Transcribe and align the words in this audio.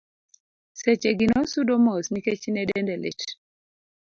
seche 0.79 1.09
gi 1.19 1.27
nosudo 1.31 1.73
mos 1.85 2.05
nikech 2.13 2.43
ne 2.53 2.63
dende 2.69 2.95
lit 3.03 3.19